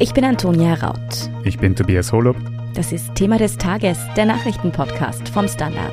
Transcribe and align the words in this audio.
Ich 0.00 0.14
bin 0.14 0.24
Antonia 0.24 0.74
Raut. 0.74 1.28
Ich 1.42 1.58
bin 1.58 1.74
Tobias 1.74 2.12
Holub. 2.12 2.36
Das 2.72 2.92
ist 2.92 3.16
Thema 3.16 3.36
des 3.36 3.58
Tages, 3.58 3.98
der 4.16 4.26
Nachrichtenpodcast 4.26 5.28
vom 5.28 5.48
Standard. 5.48 5.92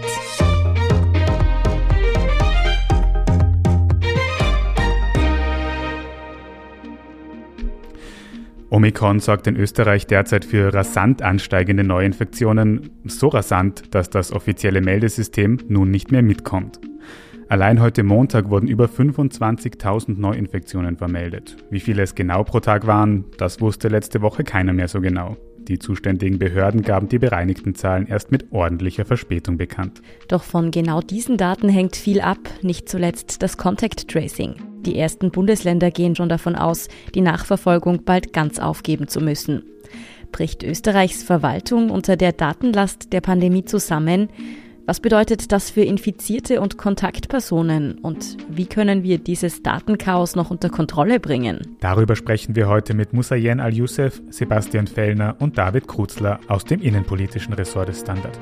Omikron 8.70 9.20
sorgt 9.22 9.48
in 9.48 9.56
Österreich 9.56 10.06
derzeit 10.06 10.46
für 10.46 10.72
rasant 10.72 11.24
ansteigende 11.24 11.84
Neuinfektionen, 11.84 12.92
so 13.06 13.30
rasant, 13.30 13.96
dass 13.96 14.12
das 14.12 14.32
offizielle 14.32 14.82
Meldesystem 14.82 15.58
nun 15.68 15.90
nicht 15.90 16.12
mehr 16.12 16.22
mitkommt. 16.22 16.80
Allein 17.48 17.80
heute 17.80 18.02
Montag 18.02 18.50
wurden 18.50 18.68
über 18.68 18.86
25.000 18.86 20.20
Neuinfektionen 20.20 20.98
vermeldet. 20.98 21.58
Wie 21.70 21.80
viele 21.80 22.02
es 22.02 22.16
genau 22.16 22.44
pro 22.44 22.60
Tag 22.60 22.88
waren, 22.88 23.26
das 23.38 23.62
wusste 23.62 23.88
letzte 23.88 24.24
Woche 24.24 24.44
keiner 24.44 24.74
mehr 24.74 24.88
so 24.88 25.00
genau. 25.00 25.38
Die 25.68 25.78
zuständigen 25.78 26.40
Behörden 26.40 26.82
gaben 26.82 27.08
die 27.08 27.20
bereinigten 27.20 27.76
Zahlen 27.76 28.08
erst 28.08 28.32
mit 28.32 28.52
ordentlicher 28.52 29.06
Verspätung 29.06 29.58
bekannt. 29.58 30.02
Doch 30.28 30.44
von 30.44 30.72
genau 30.72 31.02
diesen 31.02 31.38
Daten 31.38 31.70
hängt 31.70 31.96
viel 31.96 32.20
ab, 32.20 32.40
nicht 32.64 32.90
zuletzt 32.90 33.44
das 33.44 33.58
Contact 33.58 34.08
Tracing. 34.08 34.56
Die 34.82 34.98
ersten 34.98 35.30
Bundesländer 35.30 35.92
gehen 35.92 36.16
schon 36.16 36.30
davon 36.30 36.56
aus, 36.56 36.88
die 37.14 37.22
Nachverfolgung 37.22 38.06
bald 38.06 38.34
ganz 38.34 38.58
aufgeben 38.58 39.08
zu 39.08 39.22
müssen. 39.22 39.64
Bricht 40.32 40.64
Österreichs 40.64 41.24
Verwaltung 41.24 41.92
unter 41.92 42.18
der 42.18 42.32
Datenlast 42.32 43.14
der 43.14 43.22
Pandemie 43.22 43.66
zusammen, 43.66 44.30
was 44.88 45.00
bedeutet 45.00 45.52
das 45.52 45.72
für 45.72 45.82
Infizierte 45.82 46.62
und 46.62 46.78
Kontaktpersonen 46.78 47.98
und 47.98 48.38
wie 48.50 48.68
können 48.68 49.02
wir 49.02 49.18
dieses 49.18 49.64
Datenchaos 49.64 50.36
noch 50.36 50.52
unter 50.52 50.70
Kontrolle 50.70 51.20
bringen? 51.20 51.76
Darüber 51.80 52.16
sprechen 52.16 52.56
wir 52.56 52.68
heute 52.68 52.94
mit 52.94 53.12
Musayen 53.12 53.60
Al-Youssef, 53.60 54.22
Sebastian 54.30 54.86
Fellner 54.86 55.38
und 55.40 55.58
David 55.58 55.88
Kruzler 55.88 56.40
aus 56.48 56.66
dem 56.66 56.82
innenpolitischen 56.82 57.54
Ressort 57.54 57.90
des 57.90 58.02
Standard. 58.02 58.38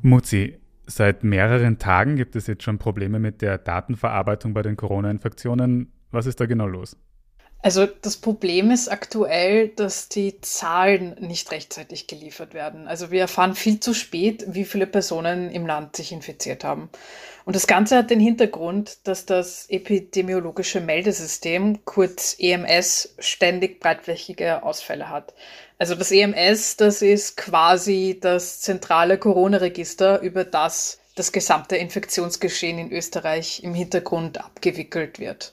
Muzi, 0.00 0.58
seit 0.86 1.22
mehreren 1.22 1.78
Tagen 1.78 2.16
gibt 2.16 2.34
es 2.34 2.46
jetzt 2.46 2.62
schon 2.62 2.78
Probleme 2.78 3.18
mit 3.18 3.42
der 3.42 3.58
Datenverarbeitung 3.58 4.54
bei 4.54 4.62
den 4.62 4.76
Corona-Infektionen. 4.76 5.92
Was 6.10 6.24
ist 6.24 6.40
da 6.40 6.46
genau 6.46 6.66
los? 6.66 6.96
Also 7.62 7.84
das 7.86 8.16
Problem 8.16 8.70
ist 8.70 8.88
aktuell, 8.88 9.68
dass 9.68 10.08
die 10.08 10.40
Zahlen 10.40 11.14
nicht 11.20 11.50
rechtzeitig 11.50 12.06
geliefert 12.06 12.54
werden. 12.54 12.88
Also 12.88 13.10
wir 13.10 13.20
erfahren 13.20 13.54
viel 13.54 13.80
zu 13.80 13.92
spät, 13.92 14.44
wie 14.48 14.64
viele 14.64 14.86
Personen 14.86 15.50
im 15.50 15.66
Land 15.66 15.96
sich 15.96 16.10
infiziert 16.12 16.64
haben. 16.64 16.88
Und 17.44 17.56
das 17.56 17.66
Ganze 17.66 17.98
hat 17.98 18.10
den 18.10 18.20
Hintergrund, 18.20 18.98
dass 19.04 19.26
das 19.26 19.66
epidemiologische 19.68 20.80
Meldesystem, 20.80 21.84
kurz 21.84 22.34
EMS, 22.38 23.14
ständig 23.18 23.80
breitflächige 23.80 24.62
Ausfälle 24.62 25.10
hat. 25.10 25.34
Also 25.78 25.94
das 25.94 26.12
EMS, 26.12 26.76
das 26.76 27.02
ist 27.02 27.36
quasi 27.36 28.18
das 28.20 28.60
zentrale 28.60 29.18
Corona-Register, 29.18 30.20
über 30.20 30.44
das 30.44 30.98
das 31.14 31.32
gesamte 31.32 31.76
Infektionsgeschehen 31.76 32.78
in 32.78 32.92
Österreich 32.92 33.62
im 33.62 33.74
Hintergrund 33.74 34.38
abgewickelt 34.38 35.18
wird. 35.18 35.52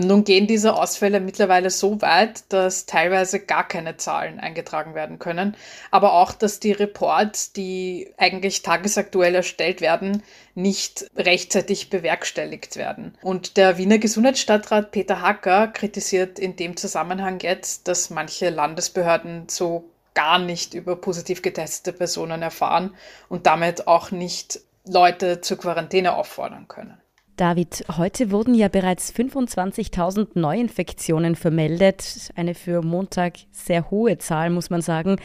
Und 0.00 0.06
nun 0.06 0.24
gehen 0.24 0.46
diese 0.46 0.76
Ausfälle 0.76 1.20
mittlerweile 1.20 1.68
so 1.68 2.00
weit, 2.00 2.44
dass 2.48 2.86
teilweise 2.86 3.38
gar 3.38 3.68
keine 3.68 3.98
Zahlen 3.98 4.40
eingetragen 4.40 4.94
werden 4.94 5.18
können, 5.18 5.54
aber 5.90 6.14
auch, 6.14 6.32
dass 6.32 6.58
die 6.58 6.72
Reports, 6.72 7.52
die 7.52 8.10
eigentlich 8.16 8.62
tagesaktuell 8.62 9.34
erstellt 9.34 9.82
werden, 9.82 10.22
nicht 10.54 11.04
rechtzeitig 11.16 11.90
bewerkstelligt 11.90 12.76
werden. 12.76 13.18
Und 13.20 13.58
der 13.58 13.76
Wiener 13.76 13.98
Gesundheitsstadtrat 13.98 14.90
Peter 14.90 15.20
Hacker 15.20 15.68
kritisiert 15.68 16.38
in 16.38 16.56
dem 16.56 16.78
Zusammenhang 16.78 17.38
jetzt, 17.40 17.86
dass 17.86 18.08
manche 18.08 18.48
Landesbehörden 18.48 19.50
so 19.50 19.84
gar 20.14 20.38
nicht 20.38 20.72
über 20.72 20.96
positiv 20.96 21.42
getestete 21.42 21.94
Personen 21.94 22.40
erfahren 22.40 22.94
und 23.28 23.44
damit 23.44 23.86
auch 23.86 24.12
nicht 24.12 24.60
Leute 24.86 25.42
zur 25.42 25.58
Quarantäne 25.58 26.14
auffordern 26.14 26.68
können. 26.68 26.98
David, 27.40 27.86
heute 27.96 28.30
wurden 28.32 28.54
ja 28.54 28.68
bereits 28.68 29.14
25.000 29.14 30.38
Neuinfektionen 30.38 31.36
vermeldet. 31.36 32.30
Eine 32.36 32.54
für 32.54 32.82
Montag 32.82 33.38
sehr 33.50 33.90
hohe 33.90 34.18
Zahl, 34.18 34.50
muss 34.50 34.68
man 34.68 34.82
sagen. 34.82 35.16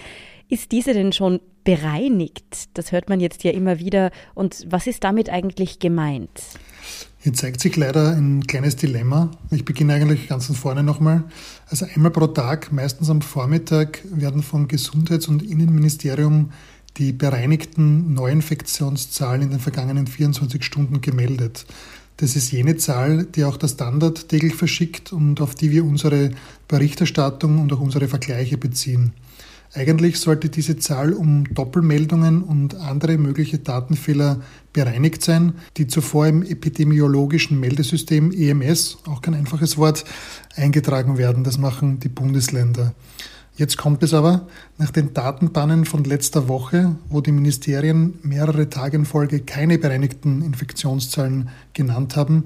Ist 0.48 0.72
diese 0.72 0.94
denn 0.94 1.12
schon 1.12 1.42
bereinigt? 1.66 2.70
Das 2.76 2.94
hört 2.94 3.10
man 3.10 3.20
jetzt 3.20 3.44
ja 3.44 3.52
immer 3.52 3.80
wieder. 3.80 4.12
Und 4.34 4.66
was 4.70 4.88
ist 4.88 5.04
damit 5.04 5.30
eigentlich 5.30 5.80
gemeint? 5.80 6.30
Hier 7.20 7.34
zeigt 7.34 7.60
sich 7.60 7.76
leider 7.76 8.12
ein 8.16 8.48
kleines 8.48 8.78
Dilemma. 8.78 9.32
Ich 9.52 9.66
beginne 9.66 9.96
eigentlich 9.96 10.30
ganz 10.30 10.46
von 10.46 10.56
vorne 10.56 10.84
nochmal. 10.84 11.26
Also 11.68 11.86
einmal 11.96 12.12
pro 12.12 12.28
Tag, 12.28 12.72
meistens 12.72 13.10
am 13.10 13.22
Vormittag, 13.22 14.04
werden 14.10 14.42
vom 14.42 14.70
Gesundheits- 14.70 15.28
und 15.28 15.44
Innenministerium 15.44 16.54
die 16.96 17.12
bereinigten 17.12 18.14
Neuinfektionszahlen 18.14 19.42
in 19.42 19.50
den 19.50 19.60
vergangenen 19.60 20.08
24 20.08 20.64
Stunden 20.64 21.02
gemeldet. 21.02 21.66
Das 22.18 22.38
ist 22.38 22.52
jene 22.52 22.78
Zahl, 22.78 23.26
die 23.26 23.44
auch 23.44 23.58
der 23.58 23.68
Standard 23.68 24.30
täglich 24.30 24.56
verschickt 24.56 25.12
und 25.12 25.42
auf 25.42 25.54
die 25.54 25.72
wir 25.72 25.84
unsere 25.84 26.32
Berichterstattung 26.68 27.60
und 27.60 27.74
auch 27.74 27.82
unsere 27.82 28.08
Vergleiche 28.08 28.58
beziehen. 28.58 29.14
Eigentlich 29.74 30.20
sollte 30.20 30.48
diese 30.48 30.78
Zahl 30.78 31.12
um 31.12 31.44
Doppelmeldungen 31.54 32.42
und 32.44 32.76
andere 32.76 33.18
mögliche 33.18 33.60
Datenfehler 33.60 34.40
bereinigt 34.72 35.22
sein, 35.22 35.56
die 35.76 35.88
zuvor 35.88 36.28
im 36.28 36.44
epidemiologischen 36.44 37.60
Meldesystem 37.60 38.32
EMS, 38.32 39.00
auch 39.06 39.22
kein 39.22 39.34
einfaches 39.34 39.78
Wort, 39.78 40.06
eingetragen 40.56 41.18
werden. 41.18 41.44
Das 41.44 41.58
machen 41.58 42.00
die 42.00 42.08
Bundesländer. 42.08 42.96
Jetzt 43.58 43.78
kommt 43.78 44.04
es 44.04 44.14
aber 44.14 44.48
nach 44.78 44.92
den 44.92 45.14
Datenbannen 45.14 45.86
von 45.86 46.04
letzter 46.04 46.50
Woche, 46.50 46.98
wo 47.08 47.22
die 47.22 47.32
Ministerien 47.32 48.20
mehrere 48.22 48.70
Tage 48.70 48.98
in 48.98 49.06
Folge 49.06 49.40
keine 49.40 49.78
bereinigten 49.78 50.42
Infektionszahlen 50.42 51.50
genannt 51.74 52.18
haben, 52.18 52.46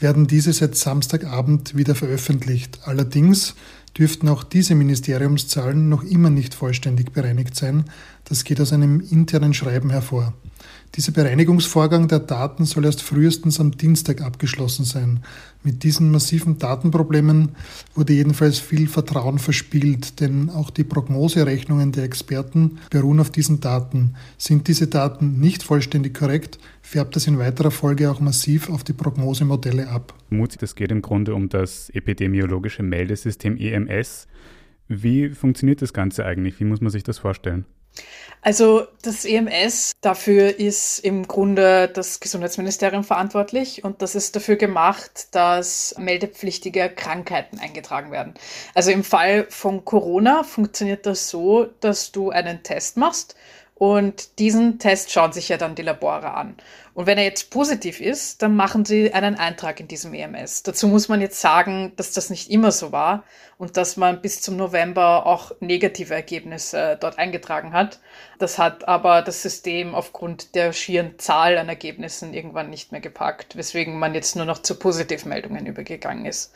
werden 0.00 0.26
diese 0.26 0.52
seit 0.52 0.74
Samstagabend 0.74 1.76
wieder 1.76 1.94
veröffentlicht. 1.94 2.80
Allerdings 2.86 3.54
dürften 3.96 4.28
auch 4.28 4.42
diese 4.42 4.74
Ministeriumszahlen 4.74 5.88
noch 5.88 6.02
immer 6.02 6.30
nicht 6.30 6.54
vollständig 6.54 7.12
bereinigt 7.12 7.54
sein. 7.54 7.84
Das 8.24 8.42
geht 8.42 8.60
aus 8.60 8.72
einem 8.72 9.00
internen 9.00 9.54
Schreiben 9.54 9.90
hervor. 9.90 10.34
Dieser 10.94 11.12
Bereinigungsvorgang 11.12 12.08
der 12.08 12.20
Daten 12.20 12.64
soll 12.64 12.84
erst 12.84 13.02
frühestens 13.02 13.60
am 13.60 13.72
Dienstag 13.72 14.20
abgeschlossen 14.22 14.84
sein. 14.84 15.20
Mit 15.62 15.82
diesen 15.84 16.10
massiven 16.10 16.58
Datenproblemen 16.58 17.50
wurde 17.94 18.14
jedenfalls 18.14 18.58
viel 18.58 18.88
Vertrauen 18.88 19.38
verspielt, 19.38 20.20
denn 20.20 20.50
auch 20.50 20.70
die 20.70 20.84
Prognoserechnungen 20.84 21.92
der 21.92 22.04
Experten 22.04 22.78
beruhen 22.90 23.20
auf 23.20 23.30
diesen 23.30 23.60
Daten. 23.60 24.14
Sind 24.38 24.66
diese 24.66 24.86
Daten 24.86 25.38
nicht 25.38 25.62
vollständig 25.62 26.14
korrekt, 26.14 26.58
färbt 26.80 27.16
das 27.16 27.26
in 27.26 27.38
weiterer 27.38 27.70
Folge 27.70 28.10
auch 28.10 28.20
massiv 28.20 28.70
auf 28.70 28.82
die 28.82 28.94
Prognosemodelle 28.94 29.88
ab. 29.88 30.14
Es 30.62 30.74
geht 30.74 30.90
im 30.90 31.02
Grunde 31.02 31.34
um 31.34 31.48
das 31.48 31.90
epidemiologische 31.90 32.82
Meldesystem 32.82 33.56
EMS. 33.56 34.26
Wie 34.88 35.28
funktioniert 35.28 35.82
das 35.82 35.92
Ganze 35.92 36.24
eigentlich? 36.24 36.58
Wie 36.60 36.64
muss 36.64 36.80
man 36.80 36.90
sich 36.90 37.02
das 37.02 37.18
vorstellen? 37.18 37.66
Also 38.40 38.86
das 39.02 39.24
EMS, 39.24 39.92
dafür 40.00 40.58
ist 40.58 41.00
im 41.00 41.26
Grunde 41.26 41.88
das 41.88 42.20
Gesundheitsministerium 42.20 43.02
verantwortlich 43.02 43.84
und 43.84 44.00
das 44.00 44.14
ist 44.14 44.36
dafür 44.36 44.56
gemacht, 44.56 45.28
dass 45.32 45.94
meldepflichtige 45.98 46.88
Krankheiten 46.88 47.58
eingetragen 47.58 48.12
werden. 48.12 48.34
Also 48.74 48.92
im 48.92 49.02
Fall 49.02 49.46
von 49.50 49.84
Corona 49.84 50.44
funktioniert 50.44 51.04
das 51.04 51.28
so, 51.28 51.66
dass 51.80 52.12
du 52.12 52.30
einen 52.30 52.62
Test 52.62 52.96
machst 52.96 53.34
und 53.74 54.38
diesen 54.38 54.78
Test 54.78 55.12
schauen 55.12 55.32
sich 55.32 55.48
ja 55.48 55.56
dann 55.56 55.74
die 55.74 55.82
Labore 55.82 56.34
an. 56.34 56.56
Und 56.98 57.06
wenn 57.06 57.16
er 57.16 57.22
jetzt 57.22 57.50
positiv 57.50 58.00
ist, 58.00 58.42
dann 58.42 58.56
machen 58.56 58.84
sie 58.84 59.14
einen 59.14 59.36
Eintrag 59.36 59.78
in 59.78 59.86
diesem 59.86 60.14
EMS. 60.14 60.64
Dazu 60.64 60.88
muss 60.88 61.08
man 61.08 61.20
jetzt 61.20 61.40
sagen, 61.40 61.92
dass 61.94 62.10
das 62.10 62.28
nicht 62.28 62.50
immer 62.50 62.72
so 62.72 62.90
war 62.90 63.22
und 63.56 63.76
dass 63.76 63.96
man 63.96 64.20
bis 64.20 64.40
zum 64.40 64.56
November 64.56 65.24
auch 65.24 65.52
negative 65.60 66.12
Ergebnisse 66.12 66.98
dort 67.00 67.16
eingetragen 67.16 67.72
hat. 67.72 68.00
Das 68.40 68.58
hat 68.58 68.88
aber 68.88 69.22
das 69.22 69.42
System 69.42 69.94
aufgrund 69.94 70.56
der 70.56 70.72
schieren 70.72 71.20
Zahl 71.20 71.56
an 71.58 71.68
Ergebnissen 71.68 72.34
irgendwann 72.34 72.68
nicht 72.68 72.90
mehr 72.90 73.00
gepackt, 73.00 73.56
weswegen 73.56 73.96
man 73.96 74.14
jetzt 74.14 74.34
nur 74.34 74.44
noch 74.44 74.58
zu 74.58 74.76
Positivmeldungen 74.76 75.66
übergegangen 75.66 76.26
ist. 76.26 76.52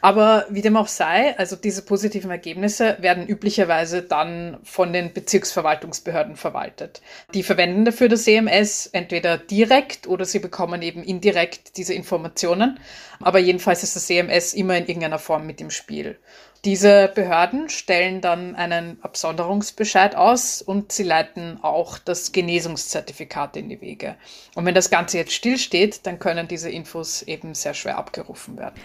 Aber 0.00 0.46
wie 0.48 0.62
dem 0.62 0.76
auch 0.76 0.88
sei, 0.88 1.38
also 1.38 1.54
diese 1.54 1.82
positiven 1.82 2.32
Ergebnisse 2.32 2.96
werden 3.00 3.28
üblicherweise 3.28 4.02
dann 4.02 4.58
von 4.64 4.92
den 4.92 5.12
Bezirksverwaltungsbehörden 5.12 6.34
verwaltet. 6.34 7.00
Die 7.32 7.44
verwenden 7.44 7.84
dafür 7.84 8.08
das 8.08 8.26
EMS 8.26 8.86
entweder 8.86 9.38
direkt 9.38 9.83
oder 10.06 10.24
sie 10.24 10.38
bekommen 10.38 10.82
eben 10.82 11.02
indirekt 11.02 11.76
diese 11.76 11.94
Informationen. 11.94 12.78
Aber 13.20 13.38
jedenfalls 13.38 13.82
ist 13.82 13.96
das 13.96 14.10
EMS 14.10 14.54
immer 14.54 14.76
in 14.76 14.86
irgendeiner 14.86 15.18
Form 15.18 15.46
mit 15.46 15.60
im 15.60 15.70
Spiel. 15.70 16.18
Diese 16.64 17.12
Behörden 17.14 17.68
stellen 17.68 18.22
dann 18.22 18.56
einen 18.56 18.96
Absonderungsbescheid 19.02 20.16
aus 20.16 20.62
und 20.62 20.92
sie 20.92 21.02
leiten 21.02 21.58
auch 21.62 21.98
das 21.98 22.32
Genesungszertifikat 22.32 23.58
in 23.58 23.68
die 23.68 23.82
Wege. 23.82 24.16
Und 24.54 24.64
wenn 24.64 24.74
das 24.74 24.88
Ganze 24.88 25.18
jetzt 25.18 25.34
stillsteht, 25.34 26.06
dann 26.06 26.18
können 26.18 26.48
diese 26.48 26.70
Infos 26.70 27.20
eben 27.20 27.54
sehr 27.54 27.74
schwer 27.74 27.98
abgerufen 27.98 28.56
werden. 28.56 28.80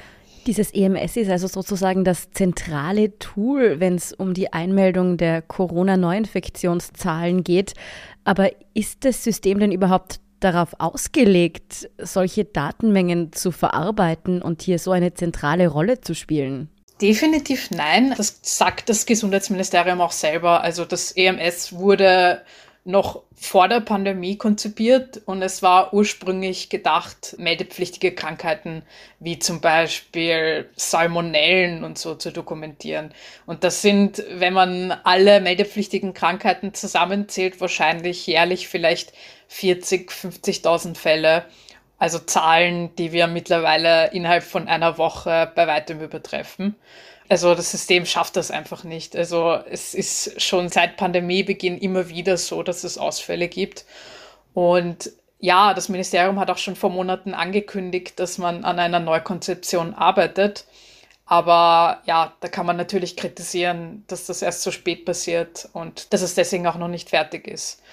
Dieses 0.46 0.74
EMS 0.74 1.16
ist 1.16 1.30
also 1.30 1.48
sozusagen 1.48 2.04
das 2.04 2.32
zentrale 2.32 3.18
Tool, 3.20 3.80
wenn 3.80 3.96
es 3.96 4.14
um 4.14 4.34
die 4.34 4.52
Einmeldung 4.52 5.18
der 5.18 5.42
Corona-Neuinfektionszahlen 5.42 7.44
geht. 7.44 7.74
Aber 8.24 8.50
ist 8.74 9.06
das 9.06 9.24
System 9.24 9.60
denn 9.60 9.72
überhaupt 9.72 10.20
darauf 10.40 10.76
ausgelegt, 10.80 11.90
solche 11.98 12.46
Datenmengen 12.46 13.34
zu 13.34 13.52
verarbeiten 13.52 14.42
und 14.42 14.62
hier 14.62 14.80
so 14.80 14.92
eine 14.92 15.14
zentrale 15.14 15.68
Rolle 15.68 16.02
zu 16.02 16.16
spielen? 16.16 16.70
Definitiv 17.02 17.72
nein. 17.72 18.14
Das 18.18 18.40
sagt 18.42 18.90
das 18.90 19.06
Gesundheitsministerium 19.06 20.02
auch 20.02 20.12
selber. 20.12 20.62
Also 20.62 20.84
das 20.86 21.14
EMS 21.14 21.74
wurde 21.74 22.42
noch 22.86 23.24
vor 23.36 23.68
der 23.68 23.82
Pandemie 23.82 24.38
konzipiert 24.38 25.22
und 25.26 25.42
es 25.42 25.62
war 25.62 25.94
ursprünglich 25.94 26.70
gedacht, 26.70 27.36
meldepflichtige 27.38 28.14
Krankheiten 28.14 28.84
wie 29.20 29.38
zum 29.38 29.62
Beispiel 29.62 30.70
Salmonellen 30.76 31.84
und 31.84 31.98
so 31.98 32.16
zu 32.16 32.32
dokumentieren. 32.32 33.14
Und 33.46 33.64
das 33.64 33.82
sind, 33.82 34.24
wenn 34.32 34.54
man 34.54 34.92
alle 35.04 35.42
meldepflichtigen 35.42 36.14
Krankheiten 36.14 36.74
zusammenzählt, 36.74 37.62
wahrscheinlich 37.62 38.26
jährlich 38.26 38.68
vielleicht 38.68 39.14
40, 39.50 40.10
50.000 40.12 40.96
Fälle. 40.96 41.46
Also 41.98 42.18
Zahlen, 42.18 42.96
die 42.96 43.12
wir 43.12 43.28
mittlerweile 43.28 44.12
innerhalb 44.14 44.44
von 44.44 44.70
einer 44.70 44.98
Woche 44.98 45.52
bei 45.54 45.68
weitem 45.68 46.02
übertreffen. 46.02 46.76
Also 47.30 47.54
das 47.54 47.70
System 47.70 48.08
schafft 48.08 48.36
das 48.36 48.50
einfach 48.50 48.84
nicht. 48.84 49.16
Also 49.16 49.60
es 49.70 49.94
ist 49.94 50.42
schon 50.42 50.70
seit 50.70 50.98
Pandemiebeginn 50.98 51.78
immer 51.78 52.10
wieder 52.10 52.38
so, 52.38 52.64
dass 52.64 52.84
es 52.84 52.98
Ausfälle 52.98 53.48
gibt. 53.48 53.86
Und 54.54 55.12
ja, 55.40 55.76
das 55.76 55.90
Ministerium 55.90 56.40
hat 56.40 56.50
auch 56.50 56.58
schon 56.58 56.76
vor 56.76 56.90
Monaten 56.90 57.36
angekündigt, 57.36 58.20
dass 58.20 58.40
man 58.40 58.66
an 58.66 58.80
einer 58.80 59.00
Neukonzeption 59.00 59.94
arbeitet. 59.94 60.66
Aber 61.26 62.02
ja, 62.06 62.34
da 62.40 62.48
kann 62.48 62.66
man 62.66 62.76
natürlich 62.76 63.16
kritisieren, 63.16 64.04
dass 64.08 64.26
das 64.26 64.42
erst 64.42 64.64
so 64.64 64.72
spät 64.72 65.06
passiert 65.06 65.70
und 65.74 66.12
dass 66.12 66.24
es 66.24 66.34
deswegen 66.34 66.66
auch 66.66 66.78
noch 66.78 66.88
nicht 66.88 67.10
fertig 67.10 67.48
ist. 67.48 67.84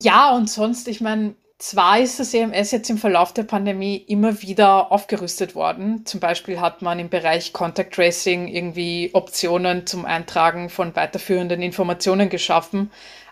Ja, 0.00 0.30
und 0.36 0.48
sonst, 0.48 0.86
ich 0.86 1.00
meine, 1.00 1.34
zwar 1.58 1.98
ist 1.98 2.20
das 2.20 2.32
EMS 2.34 2.70
jetzt 2.70 2.88
im 2.88 2.98
Verlauf 2.98 3.32
der 3.34 3.42
Pandemie 3.42 3.96
immer 3.96 4.42
wieder 4.42 4.92
aufgerüstet 4.92 5.54
worden. 5.54 6.06
Zum 6.06 6.20
Beispiel 6.20 6.60
hat 6.60 6.82
man 6.82 6.98
im 6.98 7.08
Bereich 7.08 7.52
Contact 7.52 7.94
Tracing 7.94 8.48
irgendwie 8.48 9.10
Optionen 9.12 9.86
zum 9.86 10.04
Eintragen 10.04 10.70
von 10.70 10.94
weiterführenden 10.94 11.60
Informationen 11.60 12.28
geschaffen. 12.28 12.90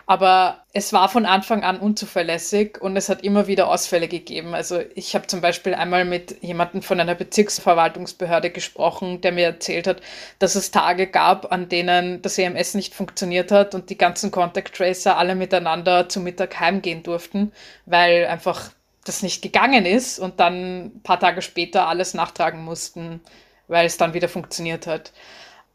Aber 0.09 0.63
es 0.73 0.93
war 0.93 1.09
von 1.09 1.27
Anfang 1.27 1.65
an 1.65 1.81
unzuverlässig 1.81 2.81
und 2.81 2.97
es 2.97 3.09
hat 3.09 3.25
immer 3.25 3.49
wieder 3.49 3.69
Ausfälle 3.69 4.07
gegeben. 4.07 4.55
Also 4.55 4.81
ich 4.95 5.17
habe 5.17 5.27
zum 5.27 5.41
Beispiel 5.41 5.75
einmal 5.75 6.05
mit 6.05 6.43
jemandem 6.45 6.81
von 6.83 7.01
einer 7.01 7.17
Bezirksverwaltungsbehörde 7.17 8.51
gesprochen, 8.51 9.21
der 9.21 9.33
mir 9.33 9.47
erzählt 9.47 9.89
hat, 9.89 10.01
dass 10.39 10.55
es 10.55 10.71
Tage 10.71 11.09
gab, 11.09 11.51
an 11.51 11.69
denen 11.69 12.23
das 12.23 12.39
EMS 12.39 12.75
nicht 12.75 12.95
funktioniert 12.95 13.51
hat 13.51 13.75
und 13.75 13.91
die 13.91 13.99
ganzen 13.99 14.31
Contact 14.31 14.77
Tracer 14.77 15.19
alle 15.19 15.35
miteinander 15.35 16.09
zu 16.09 16.21
Mittag 16.21 16.61
heimgehen 16.61 17.03
durften, 17.03 17.51
weil 17.85 18.27
einfach 18.27 18.71
das 19.05 19.23
nicht 19.23 19.43
gegangen 19.43 19.87
ist 19.87 20.21
und 20.21 20.39
dann 20.39 20.87
ein 20.87 21.03
paar 21.03 21.19
Tage 21.19 21.43
später 21.43 21.89
alles 21.89 22.15
nachtragen 22.15 22.65
mussten, 22.65 23.21
weil 23.67 23.87
es 23.87 23.97
dann 23.97 24.15
wieder 24.15 24.29
funktioniert 24.29 24.87
hat. 24.87 25.13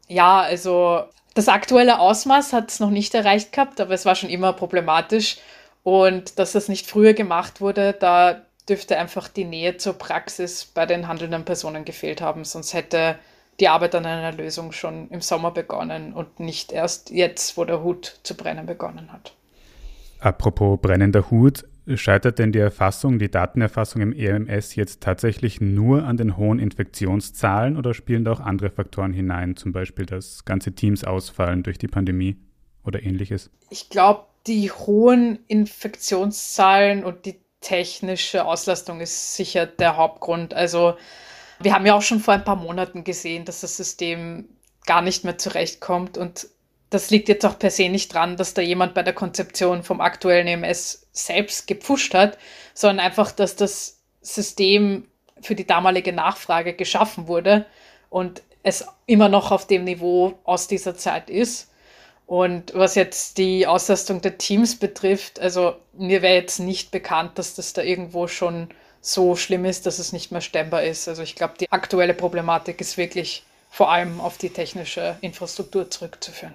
Ja, 0.08 0.40
also 0.40 1.04
das 1.34 1.48
aktuelle 1.48 1.98
Ausmaß 1.98 2.52
hat 2.52 2.70
es 2.70 2.80
noch 2.80 2.90
nicht 2.90 3.14
erreicht 3.14 3.52
gehabt, 3.52 3.80
aber 3.80 3.94
es 3.94 4.04
war 4.04 4.14
schon 4.14 4.30
immer 4.30 4.52
problematisch. 4.52 5.38
Und 5.82 6.38
dass 6.38 6.52
das 6.52 6.68
nicht 6.68 6.86
früher 6.86 7.12
gemacht 7.12 7.60
wurde, 7.60 7.92
da 7.92 8.42
dürfte 8.68 8.96
einfach 8.96 9.28
die 9.28 9.44
Nähe 9.44 9.76
zur 9.76 9.94
Praxis 9.94 10.64
bei 10.64 10.86
den 10.86 11.08
handelnden 11.08 11.44
Personen 11.44 11.84
gefehlt 11.84 12.20
haben. 12.20 12.44
Sonst 12.44 12.74
hätte 12.74 13.18
die 13.60 13.68
Arbeit 13.68 13.94
an 13.94 14.06
einer 14.06 14.32
Lösung 14.32 14.72
schon 14.72 15.08
im 15.10 15.20
Sommer 15.20 15.50
begonnen 15.50 16.12
und 16.12 16.40
nicht 16.40 16.72
erst 16.72 17.10
jetzt, 17.10 17.56
wo 17.56 17.64
der 17.64 17.82
Hut 17.82 18.20
zu 18.22 18.36
brennen 18.36 18.66
begonnen 18.66 19.12
hat. 19.12 19.34
Apropos 20.20 20.78
brennender 20.80 21.30
Hut, 21.30 21.64
Scheitert 21.94 22.38
denn 22.38 22.52
die 22.52 22.60
Erfassung, 22.60 23.18
die 23.18 23.30
Datenerfassung 23.30 24.02
im 24.02 24.12
EMS 24.12 24.76
jetzt 24.76 25.02
tatsächlich 25.02 25.60
nur 25.60 26.04
an 26.04 26.16
den 26.16 26.36
hohen 26.36 26.60
Infektionszahlen 26.60 27.76
oder 27.76 27.92
spielen 27.92 28.24
da 28.24 28.32
auch 28.32 28.40
andere 28.40 28.70
Faktoren 28.70 29.12
hinein, 29.12 29.56
zum 29.56 29.72
Beispiel, 29.72 30.06
dass 30.06 30.44
ganze 30.44 30.72
Teams 30.72 31.02
ausfallen 31.02 31.64
durch 31.64 31.78
die 31.78 31.88
Pandemie 31.88 32.36
oder 32.84 33.02
ähnliches? 33.02 33.50
Ich 33.70 33.90
glaube, 33.90 34.26
die 34.46 34.70
hohen 34.70 35.40
Infektionszahlen 35.48 37.04
und 37.04 37.26
die 37.26 37.40
technische 37.60 38.44
Auslastung 38.44 39.00
ist 39.00 39.36
sicher 39.36 39.66
der 39.66 39.96
Hauptgrund. 39.96 40.54
Also 40.54 40.96
wir 41.60 41.74
haben 41.74 41.86
ja 41.86 41.94
auch 41.94 42.02
schon 42.02 42.20
vor 42.20 42.34
ein 42.34 42.44
paar 42.44 42.56
Monaten 42.56 43.04
gesehen, 43.04 43.44
dass 43.44 43.60
das 43.60 43.76
System 43.76 44.48
gar 44.86 45.02
nicht 45.02 45.24
mehr 45.24 45.38
zurechtkommt 45.38 46.18
und 46.18 46.48
das 46.92 47.08
liegt 47.08 47.28
jetzt 47.30 47.46
auch 47.46 47.58
per 47.58 47.70
se 47.70 47.88
nicht 47.88 48.12
dran, 48.12 48.36
dass 48.36 48.52
da 48.52 48.60
jemand 48.60 48.92
bei 48.92 49.02
der 49.02 49.14
Konzeption 49.14 49.82
vom 49.82 50.02
aktuellen 50.02 50.46
EMS 50.46 51.06
selbst 51.12 51.66
gepfuscht 51.66 52.12
hat, 52.12 52.36
sondern 52.74 53.00
einfach, 53.04 53.32
dass 53.32 53.56
das 53.56 53.98
System 54.20 55.08
für 55.40 55.54
die 55.54 55.66
damalige 55.66 56.12
Nachfrage 56.12 56.74
geschaffen 56.74 57.28
wurde 57.28 57.64
und 58.10 58.42
es 58.62 58.86
immer 59.06 59.30
noch 59.30 59.50
auf 59.52 59.66
dem 59.66 59.84
Niveau 59.84 60.34
aus 60.44 60.68
dieser 60.68 60.94
Zeit 60.94 61.30
ist. 61.30 61.70
Und 62.26 62.74
was 62.74 62.94
jetzt 62.94 63.38
die 63.38 63.66
Auslastung 63.66 64.20
der 64.20 64.36
Teams 64.36 64.78
betrifft, 64.78 65.40
also 65.40 65.76
mir 65.94 66.20
wäre 66.20 66.34
jetzt 66.34 66.60
nicht 66.60 66.90
bekannt, 66.90 67.38
dass 67.38 67.54
das 67.54 67.72
da 67.72 67.82
irgendwo 67.82 68.26
schon 68.28 68.68
so 69.00 69.34
schlimm 69.34 69.64
ist, 69.64 69.86
dass 69.86 69.98
es 69.98 70.12
nicht 70.12 70.30
mehr 70.30 70.42
stemmbar 70.42 70.82
ist. 70.82 71.08
Also 71.08 71.22
ich 71.22 71.36
glaube, 71.36 71.54
die 71.58 71.72
aktuelle 71.72 72.14
Problematik 72.14 72.82
ist 72.82 72.98
wirklich 72.98 73.44
vor 73.70 73.90
allem 73.90 74.20
auf 74.20 74.36
die 74.36 74.50
technische 74.50 75.16
Infrastruktur 75.22 75.90
zurückzuführen. 75.90 76.54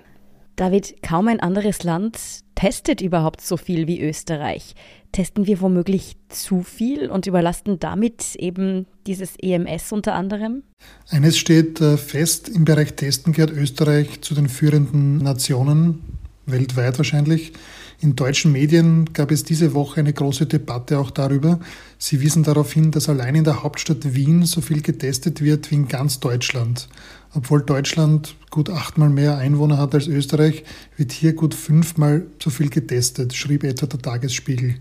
David, 0.58 1.04
kaum 1.04 1.28
ein 1.28 1.40
anderes 1.40 1.84
Land 1.84 2.18
testet 2.56 3.00
überhaupt 3.00 3.42
so 3.42 3.58
viel 3.58 3.86
wie 3.86 4.02
Österreich. 4.02 4.74
Testen 5.12 5.46
wir 5.46 5.62
womöglich 5.62 6.18
zu 6.30 6.64
viel 6.64 7.12
und 7.12 7.28
überlasten 7.28 7.78
damit 7.78 8.36
eben 8.36 8.88
dieses 9.06 9.36
EMS 9.40 9.92
unter 9.92 10.16
anderem? 10.16 10.64
Eines 11.12 11.38
steht 11.38 11.80
äh, 11.80 11.96
fest, 11.96 12.50
im 12.50 12.66
Bereich 12.66 12.96
Testen 12.96 13.34
gehört 13.34 13.52
Österreich 13.52 14.22
zu 14.22 14.34
den 14.34 14.50
führenden 14.50 15.20
Nationen, 15.20 16.02
weltweit 16.48 16.98
wahrscheinlich. 16.98 17.54
In 18.00 18.16
deutschen 18.16 18.52
Medien 18.52 19.12
gab 19.14 19.32
es 19.32 19.44
diese 19.44 19.74
Woche 19.74 20.02
eine 20.02 20.14
große 20.14 20.46
Debatte 20.46 21.00
auch 21.00 21.10
darüber. 21.10 21.60
Sie 21.98 22.22
wiesen 22.22 22.44
darauf 22.44 22.72
hin, 22.72 22.92
dass 22.92 23.10
allein 23.10 23.34
in 23.34 23.44
der 23.44 23.64
Hauptstadt 23.64 24.14
Wien 24.14 24.46
so 24.46 24.62
viel 24.62 24.82
getestet 24.82 25.42
wird 25.42 25.72
wie 25.72 25.76
in 25.76 25.88
ganz 25.88 26.20
Deutschland. 26.20 26.90
Obwohl 27.34 27.64
Deutschland 27.64 28.36
gut 28.52 28.70
achtmal 28.70 29.10
mehr 29.10 29.38
Einwohner 29.38 29.80
hat 29.80 29.96
als 29.96 30.08
Österreich, 30.08 30.64
wird 30.96 31.12
hier 31.12 31.34
gut 31.34 31.56
fünfmal 31.56 32.28
so 32.42 32.52
viel 32.52 32.70
getestet, 32.70 33.34
schrieb 33.34 33.64
etwa 33.64 33.88
der 33.88 34.00
Tagesspiegel. 34.00 34.76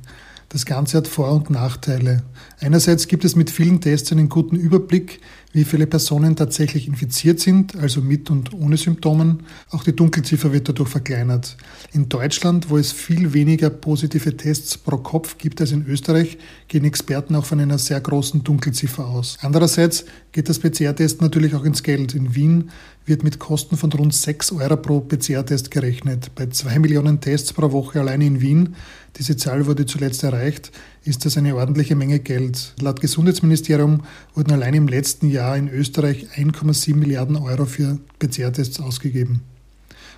Das 0.50 0.67
Ganze 0.67 0.99
hat 0.99 1.09
Vor- 1.09 1.33
und 1.33 1.50
Nachteile. 1.50 2.23
Einerseits 2.61 3.09
gibt 3.09 3.25
es 3.25 3.35
mit 3.35 3.50
vielen 3.50 3.81
Tests 3.81 4.12
einen 4.12 4.29
guten 4.29 4.57
Überblick, 4.57 5.21
wie 5.57 5.65
viele 5.65 5.87
Personen 5.87 6.37
tatsächlich 6.37 6.87
infiziert 6.87 7.41
sind, 7.41 7.77
also 7.77 8.03
mit 8.03 8.29
und 8.31 8.53
ohne 8.53 8.77
Symptomen. 8.77 9.45
Auch 9.71 9.85
die 9.85 9.97
Dunkelziffer 9.97 10.53
wird 10.53 10.69
dadurch 10.69 10.91
verkleinert. 10.91 11.57
In 11.95 12.11
Deutschland, 12.11 12.69
wo 12.69 12.77
es 12.77 12.93
viel 12.93 13.33
weniger 13.33 13.71
positive 13.71 14.37
Tests 14.37 14.77
pro 14.77 14.99
Kopf 14.99 15.39
gibt 15.39 15.63
als 15.63 15.73
in 15.73 15.87
Österreich, 15.87 16.37
gehen 16.69 16.85
Experten 16.85 17.35
auch 17.35 17.47
von 17.47 17.59
einer 17.59 17.79
sehr 17.79 17.99
großen 18.03 18.45
Dunkelziffer 18.45 19.07
aus. 19.07 19.39
Andererseits 19.41 20.05
geht 20.31 20.51
das 20.51 20.59
PCR-Test 20.59 21.23
natürlich 21.23 21.55
auch 21.55 21.65
ins 21.65 21.83
Geld. 21.83 22.15
In 22.15 22.35
Wien 22.35 22.71
wird 23.07 23.25
mit 23.25 23.39
Kosten 23.39 23.79
von 23.79 23.91
rund 23.93 24.13
6 24.13 24.53
Euro 24.53 24.77
pro 24.77 25.01
PCR-Test 25.01 25.71
gerechnet. 25.71 26.35
Bei 26.35 26.49
2 26.49 26.81
Millionen 26.81 27.21
Tests 27.23 27.55
pro 27.55 27.73
Woche 27.73 28.01
alleine 28.01 28.27
in 28.27 28.43
Wien, 28.43 28.75
diese 29.17 29.37
Zahl 29.39 29.67
wurde 29.67 29.87
zuletzt 29.87 30.23
erreicht, 30.23 30.73
ist 31.07 31.25
das 31.25 31.37
eine 31.37 31.55
ordentliche 31.57 31.95
Menge 31.95 32.19
Geld. 32.19 32.75
Laut 32.81 33.01
Gesundheitsministerium 33.01 34.03
wurden 34.35 34.53
allein 34.53 34.75
im 34.75 34.89
letzten 34.89 35.29
Jahr 35.29 35.57
in 35.57 35.69
Österreich 35.69 36.27
1,7 36.37 36.97
Milliarden 36.97 37.37
Euro 37.37 37.65
für 37.65 37.99
PCR-Tests 38.19 38.81
ausgegeben. 38.81 39.43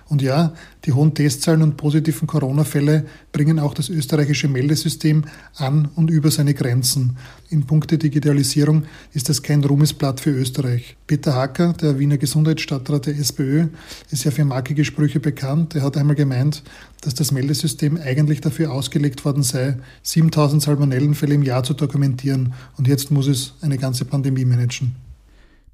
Und 0.09 0.23
ja, 0.23 0.53
die 0.85 0.93
hohen 0.93 1.13
Testzahlen 1.13 1.61
und 1.61 1.77
positiven 1.77 2.27
Corona-Fälle 2.27 3.05
bringen 3.31 3.59
auch 3.59 3.75
das 3.75 3.89
österreichische 3.89 4.47
Meldesystem 4.47 5.25
an 5.55 5.87
und 5.95 6.09
über 6.09 6.31
seine 6.31 6.55
Grenzen. 6.55 7.17
In 7.49 7.67
puncto 7.67 7.95
Digitalisierung 7.95 8.85
ist 9.13 9.29
das 9.29 9.43
kein 9.43 9.63
Ruhmesblatt 9.63 10.19
für 10.19 10.31
Österreich. 10.31 10.97
Peter 11.05 11.35
Hacker, 11.35 11.73
der 11.73 11.99
Wiener 11.99 12.17
Gesundheitsstadtrat 12.17 13.05
der 13.05 13.19
SPÖ, 13.19 13.67
ist 14.09 14.23
ja 14.23 14.31
für 14.31 14.45
markige 14.45 14.83
Sprüche 14.83 15.19
bekannt. 15.19 15.75
Er 15.75 15.83
hat 15.83 15.95
einmal 15.95 16.15
gemeint, 16.15 16.63
dass 17.01 17.13
das 17.13 17.31
Meldesystem 17.31 17.97
eigentlich 17.97 18.41
dafür 18.41 18.71
ausgelegt 18.71 19.25
worden 19.25 19.43
sei, 19.43 19.77
7000 20.01 20.63
Salmonellenfälle 20.63 21.35
im 21.35 21.43
Jahr 21.43 21.63
zu 21.63 21.75
dokumentieren. 21.75 22.53
Und 22.77 22.87
jetzt 22.87 23.11
muss 23.11 23.27
es 23.27 23.53
eine 23.61 23.77
ganze 23.77 24.05
Pandemie 24.05 24.45
managen. 24.45 24.95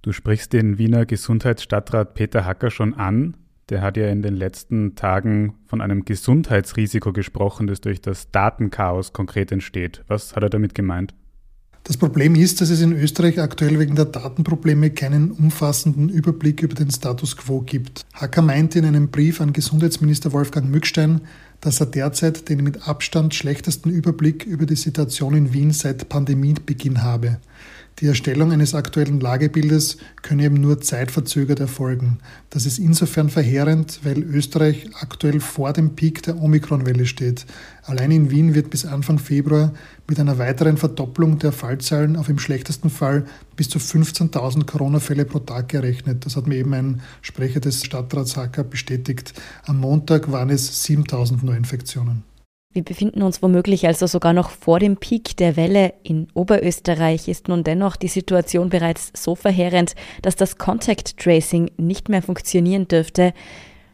Du 0.02 0.12
sprichst 0.12 0.52
den 0.52 0.78
Wiener 0.78 1.06
Gesundheitsstadtrat 1.06 2.14
Peter 2.14 2.46
Hacker 2.46 2.70
schon 2.70 2.94
an. 2.94 3.36
Der 3.70 3.82
hat 3.82 3.98
ja 3.98 4.10
in 4.10 4.22
den 4.22 4.36
letzten 4.36 4.96
Tagen 4.96 5.56
von 5.66 5.82
einem 5.82 6.06
Gesundheitsrisiko 6.06 7.14
gesprochen, 7.14 7.66
das 7.66 7.82
durch 7.82 8.00
das 8.00 8.30
Datenchaos 8.32 9.12
konkret 9.12 9.52
entsteht. 9.52 10.04
Was 10.08 10.36
hat 10.36 10.44
er 10.44 10.50
damit 10.50 10.76
gemeint? 10.76 11.16
Das 11.88 11.98
Problem 11.98 12.34
ist, 12.34 12.62
dass 12.62 12.72
es 12.72 12.82
in 12.82 12.94
Österreich 12.94 13.40
aktuell 13.40 13.78
wegen 13.78 13.96
der 13.96 14.06
Datenprobleme 14.06 14.90
keinen 14.90 15.32
umfassenden 15.32 16.10
Überblick 16.10 16.64
über 16.64 16.74
den 16.74 16.90
Status 16.90 17.38
quo 17.38 17.62
gibt. 17.62 18.08
Hacker 18.16 18.42
meinte 18.42 18.80
in 18.80 18.86
einem 18.86 19.10
Brief 19.10 19.40
an 19.40 19.54
Gesundheitsminister 19.54 20.34
Wolfgang 20.34 20.68
Mückstein, 20.68 21.22
dass 21.62 21.80
er 21.80 21.86
derzeit 21.86 22.50
den 22.50 22.64
mit 22.64 22.88
Abstand 22.88 23.36
schlechtesten 23.36 23.92
Überblick 23.92 24.46
über 24.46 24.66
die 24.66 24.76
Situation 24.76 25.36
in 25.36 25.54
Wien 25.54 25.72
seit 25.72 26.10
Pandemiebeginn 26.10 27.04
habe. 27.04 27.38
Die 28.00 28.08
Erstellung 28.08 28.52
eines 28.52 28.76
aktuellen 28.76 29.22
Lagebildes 29.22 29.98
könne 30.22 30.44
eben 30.44 30.56
nur 30.56 30.82
zeitverzögert 30.82 31.62
erfolgen. 31.62 32.20
Das 32.50 32.66
ist 32.66 32.78
insofern 32.78 33.30
verheerend, 33.30 34.02
weil 34.04 34.22
Österreich 34.22 34.90
aktuell 35.00 35.40
vor 35.40 35.72
dem 35.72 35.96
Peak 35.96 36.22
der 36.24 36.42
Omikronwelle 36.42 37.06
steht. 37.06 37.46
Allein 37.84 38.12
in 38.12 38.32
Wien 38.32 38.54
wird 38.54 38.70
bis 38.70 38.86
Anfang 38.86 39.18
Februar 39.18 39.72
mit 40.10 40.20
einer 40.20 40.38
weiteren 40.38 40.76
Verdopplung 40.76 41.40
der 41.40 41.54
Fallzahlen 41.54 42.18
auf 42.18 42.28
im 42.28 42.38
schlechtesten 42.38 42.90
Fall 42.90 43.26
bis 43.56 43.70
zu 43.70 43.80
15.000 43.80 44.66
Corona-Fälle 44.66 45.24
pro 45.24 45.40
Tag 45.40 45.70
gerechnet. 45.70 46.26
Das 46.26 46.36
hat 46.36 46.48
mir 46.48 46.58
eben 46.58 46.74
ein 46.74 47.02
Sprecher 47.22 47.62
des 47.62 47.86
Stadtrats 47.86 48.36
Hacker 48.36 48.66
bestätigt. 48.66 49.34
Am 49.64 49.80
Montag 49.80 50.30
waren 50.34 50.50
es 50.50 50.86
7.000 50.86 51.46
Neuinfektionen. 51.46 52.35
Wir 52.76 52.84
befinden 52.84 53.22
uns 53.22 53.42
womöglich 53.42 53.88
also 53.88 54.06
sogar 54.06 54.34
noch 54.34 54.50
vor 54.50 54.80
dem 54.80 54.98
Peak 54.98 55.38
der 55.38 55.56
Welle. 55.56 55.94
In 56.04 56.28
Oberösterreich 56.34 57.30
ist 57.30 57.48
nun 57.48 57.64
dennoch 57.64 57.96
die 57.96 58.10
Situation 58.10 58.68
bereits 58.68 59.14
so 59.16 59.34
verheerend, 59.34 59.96
dass 60.22 60.36
das 60.36 60.58
Contact 60.58 61.18
Tracing 61.18 61.72
nicht 61.78 62.10
mehr 62.10 62.22
funktionieren 62.22 62.86
dürfte. 62.90 63.34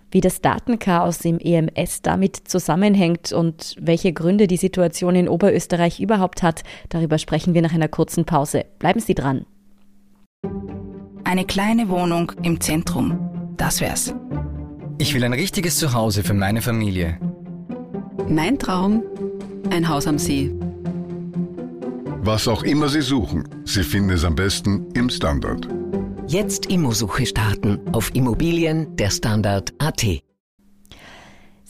Wie 0.09 0.19
das 0.19 0.41
Datenchaos 0.41 1.23
im 1.25 1.37
EMS 1.37 2.01
damit 2.01 2.35
zusammenhängt 2.35 3.31
und 3.31 3.75
welche 3.79 4.13
Gründe 4.13 4.47
die 4.47 4.57
Situation 4.57 5.15
in 5.15 5.29
Oberösterreich 5.29 5.99
überhaupt 5.99 6.41
hat, 6.41 6.63
darüber 6.89 7.19
sprechen 7.19 7.53
wir 7.53 7.61
nach 7.61 7.75
einer 7.75 7.87
kurzen 7.87 8.25
Pause. 8.25 8.65
Bleiben 8.79 8.99
Sie 8.99 9.13
dran. 9.13 9.45
Eine 11.23 11.45
kleine 11.45 11.87
Wohnung 11.87 12.31
im 12.41 12.59
Zentrum. 12.59 13.53
Das 13.57 13.79
wär's. 13.79 14.15
Ich 14.97 15.13
will 15.13 15.23
ein 15.23 15.33
richtiges 15.33 15.77
Zuhause 15.77 16.23
für 16.23 16.33
meine 16.33 16.63
Familie. 16.63 17.19
Mein 18.31 18.57
Traum, 18.57 19.03
ein 19.71 19.89
Haus 19.89 20.07
am 20.07 20.17
See. 20.17 20.51
Was 22.23 22.47
auch 22.47 22.63
immer 22.63 22.87
Sie 22.87 23.01
suchen, 23.01 23.45
Sie 23.65 23.83
finden 23.83 24.11
es 24.11 24.23
am 24.23 24.35
besten 24.35 24.89
im 24.93 25.09
Standard. 25.09 25.67
Jetzt 26.27 26.67
Immosuche 26.67 27.25
starten 27.25 27.81
auf 27.91 28.15
Immobilien 28.15 28.95
der 28.95 29.09
Standard.at. 29.09 30.05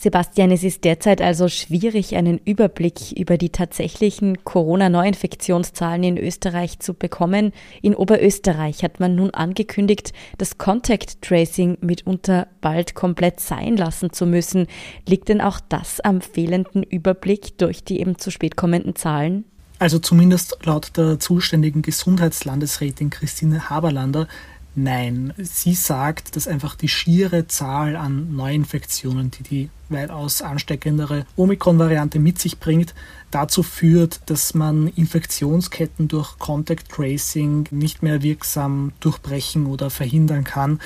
Sebastian, 0.01 0.49
es 0.49 0.63
ist 0.63 0.83
derzeit 0.83 1.21
also 1.21 1.47
schwierig, 1.47 2.15
einen 2.15 2.39
Überblick 2.43 3.11
über 3.11 3.37
die 3.37 3.51
tatsächlichen 3.51 4.43
Corona-Neuinfektionszahlen 4.43 6.03
in 6.03 6.17
Österreich 6.17 6.79
zu 6.79 6.95
bekommen. 6.95 7.51
In 7.83 7.93
Oberösterreich 7.93 8.83
hat 8.83 8.99
man 8.99 9.13
nun 9.13 9.29
angekündigt, 9.29 10.11
das 10.39 10.57
Contact 10.57 11.21
Tracing 11.21 11.77
mitunter 11.81 12.47
bald 12.61 12.95
komplett 12.95 13.41
sein 13.41 13.77
lassen 13.77 14.11
zu 14.11 14.25
müssen. 14.25 14.65
Liegt 15.07 15.29
denn 15.29 15.39
auch 15.39 15.59
das 15.69 15.99
am 15.99 16.21
fehlenden 16.21 16.81
Überblick 16.81 17.59
durch 17.59 17.83
die 17.83 17.99
eben 17.99 18.17
zu 18.17 18.31
spät 18.31 18.55
kommenden 18.55 18.95
Zahlen? 18.95 19.45
Also 19.77 19.99
zumindest 19.99 20.57
laut 20.63 20.97
der 20.97 21.19
zuständigen 21.19 21.83
Gesundheitslandesrätin 21.83 23.11
Christine 23.11 23.69
Haberlander 23.69 24.27
Nein, 24.73 25.33
sie 25.37 25.73
sagt, 25.73 26.35
dass 26.35 26.47
einfach 26.47 26.75
die 26.75 26.87
schiere 26.87 27.47
Zahl 27.47 27.97
an 27.97 28.35
Neuinfektionen, 28.35 29.29
die 29.31 29.43
die 29.43 29.69
weitaus 29.89 30.41
ansteckendere 30.41 31.25
Omikron-Variante 31.35 32.19
mit 32.19 32.39
sich 32.39 32.57
bringt, 32.57 32.95
dazu 33.31 33.63
führt, 33.63 34.21
dass 34.27 34.53
man 34.53 34.87
Infektionsketten 34.87 36.07
durch 36.07 36.39
Contact 36.39 36.89
Tracing 36.89 37.67
nicht 37.71 38.01
mehr 38.01 38.23
wirksam 38.23 38.93
durchbrechen 39.01 39.65
oder 39.65 39.89
verhindern 39.89 40.45
kann. 40.45 40.79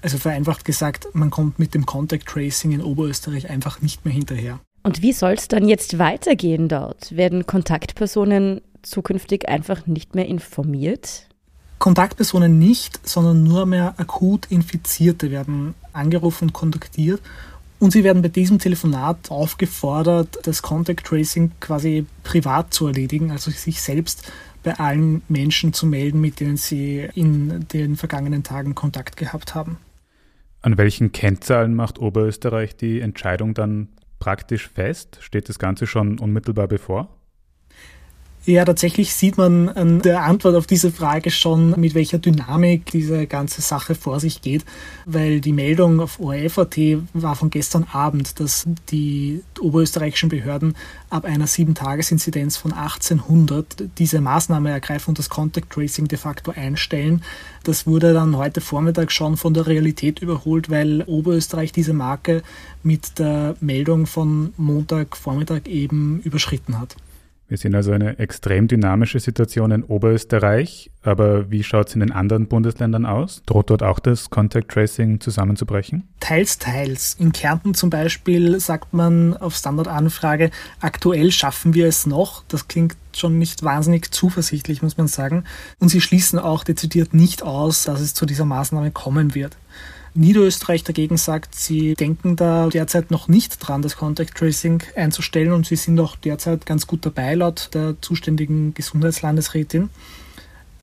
Also 0.00 0.16
vereinfacht 0.16 0.64
gesagt, 0.64 1.08
man 1.12 1.28
kommt 1.28 1.58
mit 1.58 1.74
dem 1.74 1.84
Contact 1.84 2.26
Tracing 2.26 2.72
in 2.72 2.82
Oberösterreich 2.82 3.50
einfach 3.50 3.82
nicht 3.82 4.06
mehr 4.06 4.14
hinterher. 4.14 4.60
Und 4.82 5.02
wie 5.02 5.12
soll 5.12 5.34
es 5.34 5.48
dann 5.48 5.68
jetzt 5.68 5.98
weitergehen 5.98 6.68
dort? 6.68 7.14
Werden 7.14 7.44
Kontaktpersonen 7.44 8.62
zukünftig 8.80 9.46
einfach 9.46 9.86
nicht 9.86 10.14
mehr 10.14 10.24
informiert? 10.24 11.28
Kontaktpersonen 11.80 12.58
nicht, 12.58 13.08
sondern 13.08 13.42
nur 13.42 13.64
mehr 13.64 13.94
akut 13.96 14.46
Infizierte 14.50 15.30
werden 15.30 15.74
angerufen 15.94 16.44
und 16.48 16.52
kontaktiert. 16.52 17.22
Und 17.78 17.90
sie 17.92 18.04
werden 18.04 18.20
bei 18.20 18.28
diesem 18.28 18.58
Telefonat 18.58 19.30
aufgefordert, 19.30 20.38
das 20.42 20.60
Contact 20.60 21.06
Tracing 21.06 21.52
quasi 21.58 22.04
privat 22.22 22.74
zu 22.74 22.86
erledigen, 22.86 23.30
also 23.30 23.50
sich 23.50 23.80
selbst 23.80 24.30
bei 24.62 24.78
allen 24.78 25.22
Menschen 25.28 25.72
zu 25.72 25.86
melden, 25.86 26.20
mit 26.20 26.38
denen 26.38 26.58
sie 26.58 27.08
in 27.14 27.66
den 27.68 27.96
vergangenen 27.96 28.42
Tagen 28.42 28.74
Kontakt 28.74 29.16
gehabt 29.16 29.54
haben. 29.54 29.78
An 30.60 30.76
welchen 30.76 31.12
Kennzahlen 31.12 31.74
macht 31.74 31.98
Oberösterreich 31.98 32.76
die 32.76 33.00
Entscheidung 33.00 33.54
dann 33.54 33.88
praktisch 34.18 34.68
fest? 34.68 35.16
Steht 35.22 35.48
das 35.48 35.58
Ganze 35.58 35.86
schon 35.86 36.18
unmittelbar 36.18 36.68
bevor? 36.68 37.08
Ja, 38.46 38.64
tatsächlich 38.64 39.14
sieht 39.14 39.36
man 39.36 39.68
an 39.68 40.00
der 40.00 40.22
Antwort 40.22 40.56
auf 40.56 40.66
diese 40.66 40.90
Frage 40.90 41.30
schon, 41.30 41.78
mit 41.78 41.94
welcher 41.94 42.16
Dynamik 42.16 42.86
diese 42.86 43.26
ganze 43.26 43.60
Sache 43.60 43.94
vor 43.94 44.18
sich 44.18 44.40
geht, 44.40 44.64
weil 45.04 45.42
die 45.42 45.52
Meldung 45.52 46.00
auf 46.00 46.18
ORF.at 46.18 46.78
war 47.12 47.36
von 47.36 47.50
gestern 47.50 47.84
Abend, 47.92 48.40
dass 48.40 48.66
die 48.90 49.42
oberösterreichischen 49.60 50.30
Behörden 50.30 50.74
ab 51.10 51.26
einer 51.26 51.46
7-Tages-Inzidenz 51.46 52.56
von 52.56 52.72
1800 52.72 53.90
diese 53.98 54.22
Maßnahme 54.22 54.70
ergreifen 54.70 55.10
und 55.10 55.18
das 55.18 55.28
Contact 55.28 55.68
Tracing 55.68 56.08
de 56.08 56.18
facto 56.18 56.50
einstellen. 56.52 57.22
Das 57.64 57.86
wurde 57.86 58.14
dann 58.14 58.38
heute 58.38 58.62
Vormittag 58.62 59.12
schon 59.12 59.36
von 59.36 59.52
der 59.52 59.66
Realität 59.66 60.20
überholt, 60.20 60.70
weil 60.70 61.02
Oberösterreich 61.02 61.72
diese 61.72 61.92
Marke 61.92 62.42
mit 62.82 63.18
der 63.18 63.56
Meldung 63.60 64.06
von 64.06 64.54
Montagvormittag 64.56 65.66
eben 65.66 66.20
überschritten 66.24 66.80
hat. 66.80 66.96
Wir 67.50 67.58
sehen 67.58 67.74
also 67.74 67.90
eine 67.90 68.16
extrem 68.20 68.68
dynamische 68.68 69.18
Situation 69.18 69.72
in 69.72 69.82
Oberösterreich, 69.82 70.92
aber 71.02 71.50
wie 71.50 71.64
schaut 71.64 71.88
es 71.88 71.94
in 71.94 72.00
den 72.00 72.12
anderen 72.12 72.46
Bundesländern 72.46 73.06
aus? 73.06 73.42
Droht 73.44 73.70
dort 73.70 73.82
auch 73.82 73.98
das 73.98 74.30
Contact 74.30 74.70
Tracing 74.70 75.18
zusammenzubrechen? 75.18 76.06
Teils, 76.20 76.60
teils. 76.60 77.16
In 77.18 77.32
Kärnten 77.32 77.74
zum 77.74 77.90
Beispiel 77.90 78.60
sagt 78.60 78.94
man 78.94 79.36
auf 79.36 79.56
Standardanfrage, 79.56 80.52
aktuell 80.78 81.32
schaffen 81.32 81.74
wir 81.74 81.88
es 81.88 82.06
noch. 82.06 82.44
Das 82.46 82.68
klingt 82.68 82.96
schon 83.16 83.40
nicht 83.40 83.64
wahnsinnig 83.64 84.12
zuversichtlich, 84.12 84.80
muss 84.80 84.96
man 84.96 85.08
sagen. 85.08 85.42
Und 85.80 85.88
sie 85.88 86.00
schließen 86.00 86.38
auch 86.38 86.62
dezidiert 86.62 87.14
nicht 87.14 87.42
aus, 87.42 87.82
dass 87.82 88.00
es 88.00 88.14
zu 88.14 88.26
dieser 88.26 88.44
Maßnahme 88.44 88.92
kommen 88.92 89.34
wird. 89.34 89.56
Niederösterreich 90.14 90.82
dagegen 90.82 91.16
sagt, 91.16 91.54
sie 91.54 91.94
denken 91.94 92.36
da 92.36 92.68
derzeit 92.68 93.10
noch 93.10 93.28
nicht 93.28 93.58
dran, 93.58 93.82
das 93.82 93.96
Contact 93.96 94.36
Tracing 94.36 94.82
einzustellen 94.96 95.52
und 95.52 95.66
sie 95.66 95.76
sind 95.76 96.00
auch 96.00 96.16
derzeit 96.16 96.66
ganz 96.66 96.86
gut 96.86 97.06
dabei, 97.06 97.34
laut 97.34 97.70
der 97.74 98.00
zuständigen 98.00 98.74
Gesundheitslandesrätin. 98.74 99.90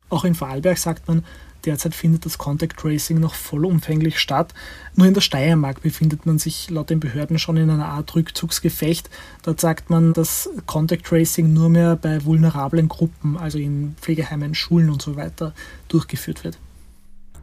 Auch 0.10 0.24
in 0.24 0.36
Vorarlberg 0.36 0.78
sagt 0.78 1.08
man, 1.10 1.26
derzeit 1.66 1.94
findet 1.94 2.26
das 2.26 2.38
Contact 2.38 2.80
Tracing 2.80 3.20
noch 3.20 3.34
vollumfänglich 3.34 4.20
statt. 4.20 4.54
Nur 4.96 5.08
in 5.08 5.14
der 5.14 5.22
Steiermark 5.22 5.82
befindet 5.82 6.26
man 6.26 6.40
sich 6.40 6.70
laut 6.70 6.90
den 6.90 7.02
Behörden 7.02 7.38
schon 7.40 7.58
in 7.58 7.70
einer 7.70 7.90
Art 7.90 8.16
Rückzugsgefecht. 8.16 9.10
Dort 9.44 9.60
sagt 9.60 9.90
man, 9.90 10.14
dass 10.14 10.50
Contact 10.66 11.06
Tracing 11.06 11.52
nur 11.52 11.68
mehr 11.68 11.98
bei 11.98 12.24
vulnerablen 12.24 12.88
Gruppen, 12.88 13.38
also 13.38 13.58
in 13.58 13.96
Pflegeheimen, 14.00 14.56
Schulen 14.56 14.90
und 14.90 15.02
so 15.02 15.18
weiter, 15.18 15.54
durchgeführt 15.90 16.46
wird. 16.46 16.58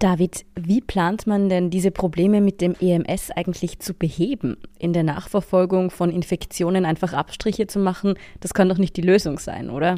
David, 0.04 0.44
wie 0.54 0.82
plant 0.82 1.26
man 1.26 1.48
denn 1.48 1.70
diese 1.70 1.90
Probleme 1.90 2.42
mit 2.42 2.60
dem 2.60 2.74
EMS 2.78 3.30
eigentlich 3.34 3.78
zu 3.78 3.94
beheben? 3.94 4.58
In 4.78 4.92
der 4.92 5.02
Nachverfolgung 5.02 5.90
von 5.90 6.10
Infektionen 6.10 6.84
einfach 6.84 7.14
Abstriche 7.14 7.68
zu 7.68 7.78
machen, 7.78 8.12
das 8.40 8.52
kann 8.52 8.68
doch 8.68 8.76
nicht 8.76 8.98
die 8.98 9.00
Lösung 9.00 9.38
sein, 9.38 9.70
oder? 9.70 9.94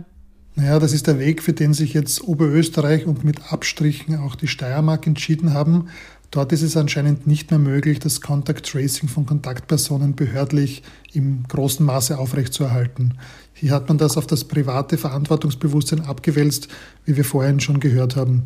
Naja, 0.55 0.79
das 0.79 0.93
ist 0.93 1.09
der 1.09 1.19
Weg, 1.19 1.43
für 1.43 1.55
den 1.55 1.75
sich 1.75 1.93
jetzt 1.93 2.23
Oberösterreich 2.23 3.05
und 3.05 3.25
mit 3.25 3.53
Abstrichen 3.53 4.17
auch 4.21 4.37
die 4.37 4.47
Steiermark 4.47 5.09
entschieden 5.09 5.55
haben. 5.55 5.89
Dort 6.31 6.53
ist 6.53 6.63
es 6.63 6.77
anscheinend 6.77 7.27
nicht 7.27 7.51
mehr 7.51 7.59
möglich, 7.59 7.99
das 7.99 8.21
Contact 8.21 8.65
Tracing 8.65 9.09
von 9.09 9.27
Kontaktpersonen 9.27 10.15
behördlich 10.15 10.85
im 11.15 11.43
großen 11.49 11.85
Maße 11.85 12.17
aufrechtzuerhalten. 12.17 13.15
Hier 13.55 13.73
hat 13.73 13.89
man 13.89 13.99
das 13.99 14.17
auf 14.17 14.29
das 14.29 14.45
private 14.45 14.99
Verantwortungsbewusstsein 14.99 16.03
abgewälzt, 16.03 16.69
wie 17.05 17.17
wir 17.17 17.25
vorhin 17.25 17.59
schon 17.59 17.81
gehört 17.81 18.15
haben. 18.15 18.45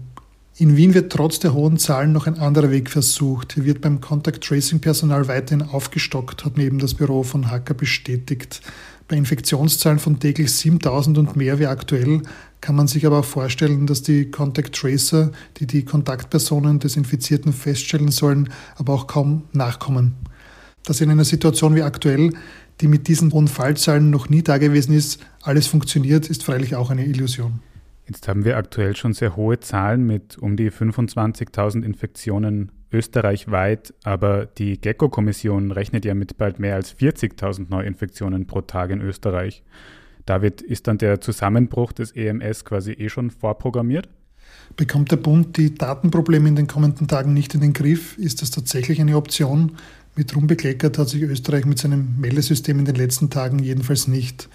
In 0.57 0.76
Wien 0.76 0.92
wird 0.95 1.12
trotz 1.12 1.38
der 1.38 1.54
hohen 1.54 1.78
Zahlen 1.78 2.12
noch 2.12 2.26
ein 2.26 2.38
anderer 2.38 2.71
Weg 2.71 2.90
versucht. 2.90 3.54
Hier 3.54 3.64
wird 3.64 3.80
beim 3.80 4.00
Contact 4.00 4.45
Tracing 4.45 4.80
Personal 4.80 5.26
weiterhin 5.26 5.62
aufgestockt, 5.62 6.45
hat 6.45 6.57
mir 6.57 6.64
eben 6.64 6.78
das 6.78 6.95
Büro 6.95 7.23
von 7.23 7.50
Hacker 7.50 7.75
bestätigt. 7.75 8.61
Bei 9.09 9.16
Infektionszahlen 9.16 9.99
von 9.99 10.21
täglich 10.21 10.52
7000 10.52 11.19
und 11.19 11.35
mehr 11.35 11.59
wie 11.59 11.66
aktuell 11.66 12.23
kann 12.61 12.76
man 12.76 12.88
sich 12.88 13.07
aber 13.07 13.21
auch 13.21 13.25
vorstellen, 13.25 13.87
dass 13.87 14.02
die 14.02 14.30
Contact 14.30 14.75
Tracer, 14.75 15.33
die 15.57 15.66
die 15.66 15.85
Kontaktpersonen 15.85 16.78
des 16.78 16.97
Infizierten 16.97 17.52
feststellen 17.52 18.11
sollen, 18.11 18.50
aber 18.76 18.92
auch 18.92 19.07
kaum 19.07 19.45
nachkommen. 19.52 20.14
Dass 20.85 21.00
in 21.00 21.11
einer 21.11 21.25
Situation 21.25 21.75
wie 21.75 21.83
aktuell, 21.83 22.35
die 22.80 22.88
mit 22.88 23.09
diesen 23.09 23.33
hohen 23.33 23.49
Fallzahlen 23.49 24.11
noch 24.11 24.28
nie 24.28 24.42
dagewesen 24.42 24.95
ist, 24.95 25.21
alles 25.42 25.66
funktioniert, 25.66 26.28
ist 26.28 26.45
freilich 26.45 26.75
auch 26.75 26.90
eine 26.90 27.04
Illusion. 27.04 27.61
Jetzt 28.11 28.26
haben 28.26 28.45
wir 28.45 28.57
aktuell 28.57 28.97
schon 28.97 29.12
sehr 29.12 29.37
hohe 29.37 29.61
Zahlen 29.61 30.05
mit 30.05 30.37
um 30.37 30.57
die 30.57 30.73
25.000 30.73 31.85
Infektionen 31.85 32.73
österreichweit, 32.93 33.95
aber 34.02 34.47
die 34.47 34.81
Gecko-Kommission 34.81 35.71
rechnet 35.71 36.05
ja 36.05 36.14
mit 36.14 36.37
bald 36.37 36.59
mehr 36.59 36.75
als 36.75 36.97
40.000 36.99 37.67
Neuinfektionen 37.71 38.49
pro 38.49 38.62
Tag 38.62 38.90
in 38.90 39.00
Österreich. 39.00 39.62
David, 40.26 40.61
ist 40.61 40.88
dann 40.88 40.99
der 40.99 41.21
Zusammenbruch 41.21 41.93
des 41.93 42.11
EMS 42.11 42.64
quasi 42.64 42.95
eh 42.95 43.09
schon 43.09 43.31
vorprogrammiert? 43.31 44.09
Bekommt 44.75 45.12
der 45.12 45.17
Bund 45.17 45.57
die 45.57 45.76
Datenprobleme 45.76 46.49
in 46.49 46.57
den 46.57 46.67
kommenden 46.67 47.07
Tagen 47.07 47.33
nicht 47.33 47.55
in 47.55 47.61
den 47.61 47.75
Griff? 47.75 48.19
Ist 48.19 48.43
das 48.43 48.50
tatsächlich 48.50 49.00
eine 49.00 49.17
Option? 49.17 49.76
Mit 50.17 50.35
Ruhm 50.35 50.49
bekleckert 50.49 50.99
hat 50.99 51.09
sich 51.09 51.23
Österreich 51.23 51.64
mit 51.64 51.79
seinem 51.79 52.17
Meldesystem 52.19 52.81
in 52.81 52.87
den 52.87 52.97
letzten 52.97 53.31
Tagen 53.31 53.61
jedenfalls 53.61 54.09
nicht. 54.09 54.49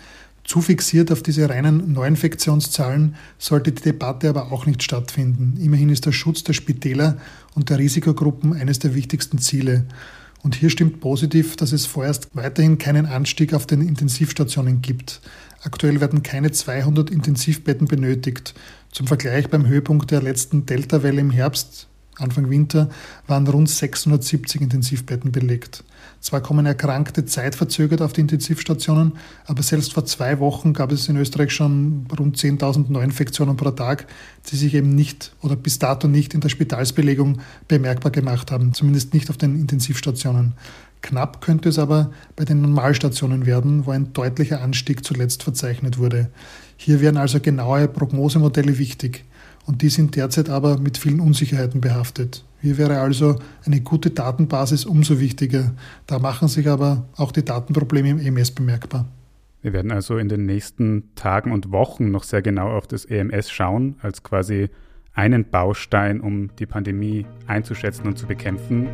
Zu 0.46 0.62
fixiert 0.62 1.12
auf 1.12 1.24
diese 1.24 1.50
reinen 1.50 1.92
Neuinfektionszahlen 1.92 3.16
sollte 3.40 3.72
die 3.72 3.82
Debatte 3.82 4.30
aber 4.30 4.52
auch 4.52 4.68
nicht 4.68 4.84
stattfinden. 4.84 5.58
Immerhin 5.60 5.90
ist 5.90 6.06
der 6.06 6.12
Schutz 6.12 6.44
der 6.44 6.54
Spitäler 6.54 7.18
und 7.56 7.72
der 7.72 7.80
Risikogruppen 7.80 8.54
eines 8.54 8.78
der 8.78 8.94
wichtigsten 8.94 9.40
Ziele. 9.40 9.86
Und 10.44 10.54
hier 10.54 10.70
stimmt 10.70 11.00
positiv, 11.00 11.56
dass 11.56 11.72
es 11.72 11.88
vorerst 11.88 12.30
weiterhin 12.36 12.78
keinen 12.78 13.08
Anstieg 13.08 13.56
auf 13.56 13.66
den 13.66 13.82
Intensivstationen 13.82 14.84
gibt. 14.84 15.20
Aktuell 15.64 16.00
werden 16.00 16.22
keine 16.22 16.52
200 16.52 17.10
Intensivbetten 17.10 17.88
benötigt. 17.88 18.54
Zum 18.92 19.08
Vergleich 19.08 19.50
beim 19.50 19.66
Höhepunkt 19.66 20.12
der 20.12 20.22
letzten 20.22 20.68
Delta-Welle 20.68 21.22
im 21.22 21.32
Herbst 21.32 21.88
Anfang 22.18 22.52
Winter 22.52 22.90
waren 23.26 23.48
rund 23.48 23.70
670 23.70 24.62
Intensivbetten 24.62 25.32
belegt. 25.32 25.84
Zwar 26.26 26.42
kommen 26.42 26.66
Erkrankte 26.66 27.26
zeitverzögert 27.26 28.02
auf 28.02 28.12
die 28.12 28.22
Intensivstationen, 28.22 29.12
aber 29.46 29.62
selbst 29.62 29.94
vor 29.94 30.06
zwei 30.06 30.40
Wochen 30.40 30.74
gab 30.74 30.92
es 30.92 31.08
in 31.08 31.18
Österreich 31.18 31.52
schon 31.52 32.08
rund 32.18 32.36
10.000 32.36 32.92
Neuinfektionen 32.92 33.58
pro 33.58 33.70
Tag, 33.70 34.08
die 34.50 34.56
sich 34.56 34.74
eben 34.74 34.96
nicht 34.96 35.36
oder 35.44 35.56
bis 35.56 35.78
dato 35.78 36.08
nicht 36.08 36.34
in 36.34 36.40
der 36.40 36.50
Spitalsbelegung 36.50 37.42
bemerkbar 37.68 38.12
gemacht 38.12 38.50
haben, 38.50 38.74
zumindest 38.74 39.14
nicht 39.14 39.30
auf 39.30 39.38
den 39.38 39.56
Intensivstationen. 39.56 40.54
Knapp 41.04 41.42
könnte 41.42 41.70
es 41.70 41.78
aber 41.78 42.10
bei 42.36 42.44
den 42.44 42.60
Normalstationen 42.60 43.46
werden, 43.46 43.86
wo 43.86 43.92
ein 43.92 44.12
deutlicher 44.14 44.62
Anstieg 44.62 45.06
zuletzt 45.06 45.44
verzeichnet 45.44 46.00
wurde. 46.00 46.32
Hier 46.76 47.02
wären 47.02 47.18
also 47.18 47.40
genaue 47.40 47.88
Prognosemodelle 47.88 48.80
wichtig 48.80 49.26
und 49.66 49.82
die 49.82 49.90
sind 49.90 50.16
derzeit 50.16 50.50
aber 50.50 50.78
mit 50.78 50.98
vielen 50.98 51.20
Unsicherheiten 51.20 51.82
behaftet. 51.82 52.44
Hier 52.62 52.78
wäre 52.78 53.00
also 53.00 53.40
eine 53.66 53.82
gute 53.82 54.10
Datenbasis 54.10 54.86
umso 54.86 55.20
wichtiger. 55.20 55.74
Da 56.08 56.20
machen 56.20 56.48
sich 56.48 56.68
aber 56.68 57.06
auch 57.16 57.32
die 57.32 57.46
Datenprobleme 57.46 58.10
im 58.10 58.20
EMS 58.20 58.52
bemerkbar. 58.52 59.06
Wir 59.62 59.74
werden 59.74 59.92
also 59.92 60.18
in 60.18 60.30
den 60.30 60.46
nächsten 60.46 61.16
Tagen 61.16 61.52
und 61.52 61.72
Wochen 61.72 62.12
noch 62.12 62.24
sehr 62.24 62.42
genau 62.42 62.70
auf 62.70 62.88
das 62.88 63.06
EMS 63.06 63.50
schauen, 63.50 63.96
als 64.02 64.22
quasi 64.22 64.70
einen 65.14 65.50
Baustein, 65.50 66.22
um 66.22 66.56
die 66.58 66.66
Pandemie 66.66 67.26
einzuschätzen 67.48 68.06
und 68.06 68.18
zu 68.18 68.28
bekämpfen. 68.28 68.88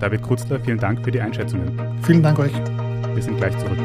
David 0.00 0.22
Krutzler, 0.22 0.60
vielen 0.60 0.78
Dank 0.78 1.04
für 1.04 1.10
die 1.10 1.20
Einschätzungen. 1.20 1.78
Vielen 2.02 2.22
Dank 2.22 2.38
euch. 2.38 2.52
Wir 3.14 3.22
sind 3.22 3.36
gleich 3.36 3.56
zurück. 3.58 3.78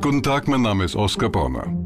Guten 0.00 0.22
Tag, 0.22 0.48
mein 0.48 0.62
Name 0.62 0.84
ist 0.84 0.96
Oskar 0.96 1.30
Bonner. 1.30 1.85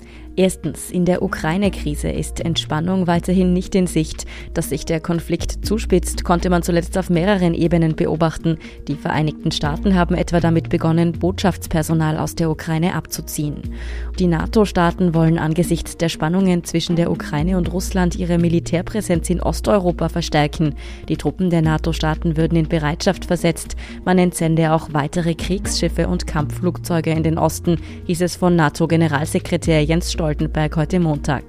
Erstens, 0.37 0.91
in 0.91 1.03
der 1.03 1.23
Ukraine-Krise 1.23 2.09
ist 2.09 2.39
Entspannung 2.39 3.05
weiterhin 3.05 3.51
nicht 3.51 3.75
in 3.75 3.85
Sicht. 3.85 4.25
Dass 4.53 4.69
sich 4.69 4.85
der 4.85 5.01
Konflikt 5.01 5.65
zuspitzt, 5.65 6.23
konnte 6.23 6.49
man 6.49 6.63
zuletzt 6.63 6.97
auf 6.97 7.09
mehreren 7.09 7.53
Ebenen 7.53 7.97
beobachten. 7.97 8.57
Die 8.87 8.95
Vereinigten 8.95 9.51
Staaten 9.51 9.95
haben 9.95 10.15
etwa 10.15 10.39
damit 10.39 10.69
begonnen, 10.69 11.11
Botschaftspersonal 11.11 12.17
aus 12.17 12.35
der 12.35 12.49
Ukraine 12.49 12.95
abzuziehen. 12.95 13.75
Die 14.19 14.27
NATO-Staaten 14.27 15.13
wollen 15.13 15.37
angesichts 15.37 15.97
der 15.97 16.07
Spannungen 16.07 16.63
zwischen 16.63 16.95
der 16.95 17.11
Ukraine 17.11 17.57
und 17.57 17.71
Russland 17.73 18.15
ihre 18.15 18.37
Militärpräsenz 18.37 19.29
in 19.29 19.41
Osteuropa 19.41 20.07
verstärken. 20.07 20.75
Die 21.09 21.17
Truppen 21.17 21.49
der 21.49 21.61
NATO-Staaten 21.61 22.37
würden 22.37 22.57
in 22.57 22.69
Bereitschaft 22.69 23.25
versetzt. 23.25 23.75
Man 24.05 24.17
entsende 24.17 24.71
auch 24.71 24.89
weitere 24.93 25.35
Kriegsschiffe 25.35 26.07
und 26.07 26.25
Kampfflugzeuge 26.25 27.11
in 27.11 27.23
den 27.23 27.37
Osten, 27.37 27.77
hieß 28.05 28.21
es 28.21 28.37
von 28.37 28.55
NATO-Generalsekretär 28.55 29.83
Jens 29.83 30.11
Stoltenberg 30.21 30.75
heute 30.75 30.99
Montag. 30.99 31.43